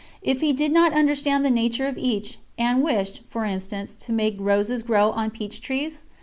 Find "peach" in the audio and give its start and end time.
5.29-5.61